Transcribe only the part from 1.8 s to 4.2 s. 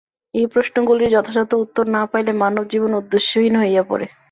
না পাইলে মানবজীবন উদ্দেশ্যহীন হইয়া পড়ে।